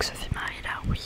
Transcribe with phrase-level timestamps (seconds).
[0.00, 0.54] avec Sophie Marie
[0.88, 1.00] oui,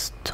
[0.00, 0.29] podcast.